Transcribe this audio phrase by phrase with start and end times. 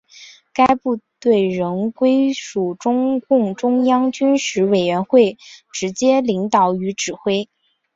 [0.51, 5.37] 该部队仍归属中共中央军事委员会
[5.71, 7.47] 直接领导与指挥。